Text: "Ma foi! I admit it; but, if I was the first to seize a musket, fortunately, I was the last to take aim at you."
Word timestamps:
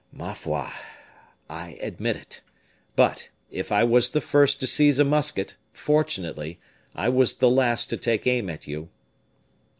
"Ma 0.11 0.33
foi! 0.33 0.67
I 1.47 1.73
admit 1.79 2.15
it; 2.15 2.41
but, 2.95 3.29
if 3.51 3.71
I 3.71 3.83
was 3.83 4.09
the 4.09 4.19
first 4.19 4.59
to 4.61 4.65
seize 4.65 4.97
a 4.97 5.03
musket, 5.03 5.57
fortunately, 5.73 6.57
I 6.95 7.07
was 7.07 7.35
the 7.35 7.51
last 7.51 7.91
to 7.91 7.97
take 7.97 8.25
aim 8.25 8.49
at 8.49 8.65
you." 8.65 8.89